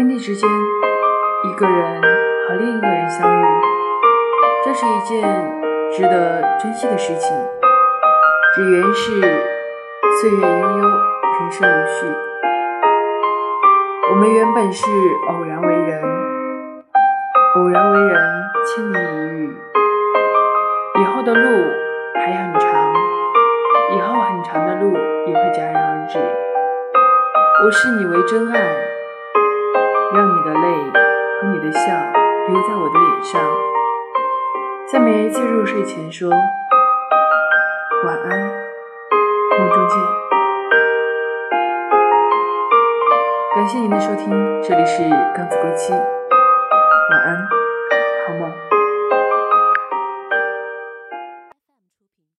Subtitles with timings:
[0.00, 0.48] 天地之间，
[1.44, 3.44] 一个人和另一个人相遇，
[4.64, 5.22] 这是一件
[5.92, 7.36] 值得珍惜的事情。
[8.54, 12.06] 只缘是岁月悠悠，人生无序。
[14.10, 14.86] 我们原本是
[15.28, 16.02] 偶然为人，
[17.56, 19.54] 偶然为人，千年一遇。
[20.98, 21.42] 以后的路
[22.14, 22.94] 还很长，
[23.94, 24.94] 以后很长的路
[25.26, 26.18] 也会戛然而止。
[27.66, 28.58] 我视你为真爱，
[30.12, 30.92] 让你的泪
[31.40, 31.80] 和你的笑
[32.48, 33.40] 留在我的脸上，
[34.90, 38.40] 在每一次入睡前说晚安，
[39.56, 39.98] 梦中见。
[43.54, 44.30] 感谢您的收听，
[44.62, 47.48] 这里是刚子归期，晚安，